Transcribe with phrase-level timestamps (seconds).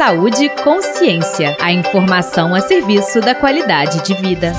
[0.00, 1.54] Saúde e consciência.
[1.60, 4.54] A informação a serviço da qualidade de vida.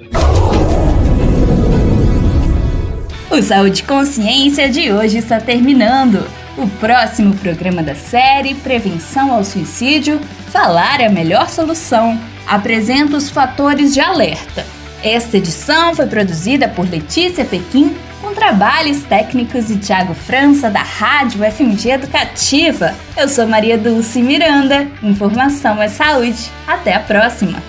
[3.30, 6.26] O Saúde Consciência de hoje está terminando.
[6.56, 10.18] O próximo programa da série Prevenção ao Suicídio,
[10.50, 14.64] Falar é a Melhor Solução, apresenta os fatores de alerta.
[15.04, 21.44] Esta edição foi produzida por Letícia Pequim, com trabalhos técnicos de Tiago França, da Rádio
[21.52, 22.94] FMG Educativa.
[23.14, 24.88] Eu sou Maria Dulce Miranda.
[25.02, 26.50] Informação é saúde.
[26.66, 27.62] Até a próxima.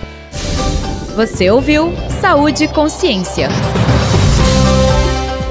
[1.17, 3.49] Você ouviu Saúde e Consciência